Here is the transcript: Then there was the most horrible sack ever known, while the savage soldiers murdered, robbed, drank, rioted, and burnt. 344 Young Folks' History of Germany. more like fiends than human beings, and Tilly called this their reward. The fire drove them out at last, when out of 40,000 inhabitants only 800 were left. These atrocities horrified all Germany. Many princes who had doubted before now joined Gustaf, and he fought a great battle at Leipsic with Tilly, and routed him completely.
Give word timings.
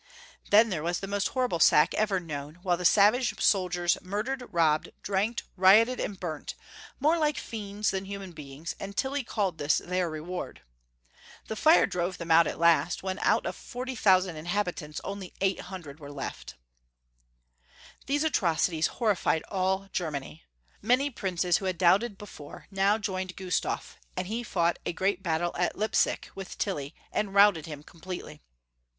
Then 0.49 0.69
there 0.71 0.81
was 0.81 0.99
the 0.99 1.05
most 1.05 1.27
horrible 1.27 1.59
sack 1.59 1.93
ever 1.93 2.19
known, 2.19 2.55
while 2.63 2.75
the 2.75 2.85
savage 2.85 3.39
soldiers 3.39 3.99
murdered, 4.01 4.41
robbed, 4.49 4.89
drank, 5.03 5.43
rioted, 5.55 5.99
and 5.99 6.19
burnt. 6.19 6.55
344 6.97 7.05
Young 7.05 7.13
Folks' 7.83 7.87
History 7.91 7.99
of 7.99 8.03
Germany. 8.03 8.09
more 8.09 8.17
like 8.17 8.33
fiends 8.33 8.73
than 8.75 8.75
human 8.75 8.75
beings, 8.75 8.75
and 8.79 8.97
Tilly 8.97 9.23
called 9.23 9.59
this 9.59 9.77
their 9.77 10.09
reward. 10.09 10.61
The 11.49 11.55
fire 11.55 11.85
drove 11.85 12.17
them 12.17 12.31
out 12.31 12.47
at 12.47 12.57
last, 12.57 13.03
when 13.03 13.19
out 13.19 13.45
of 13.45 13.55
40,000 13.55 14.35
inhabitants 14.35 14.99
only 15.03 15.35
800 15.39 15.99
were 15.99 16.11
left. 16.11 16.55
These 18.07 18.23
atrocities 18.23 18.87
horrified 18.97 19.43
all 19.49 19.87
Germany. 19.93 20.45
Many 20.81 21.11
princes 21.11 21.57
who 21.57 21.65
had 21.65 21.77
doubted 21.77 22.17
before 22.17 22.65
now 22.71 22.97
joined 22.97 23.35
Gustaf, 23.37 23.97
and 24.17 24.25
he 24.25 24.41
fought 24.41 24.79
a 24.83 24.93
great 24.93 25.21
battle 25.21 25.51
at 25.55 25.77
Leipsic 25.77 26.31
with 26.33 26.57
Tilly, 26.57 26.95
and 27.11 27.35
routed 27.35 27.67
him 27.67 27.83
completely. 27.83 28.41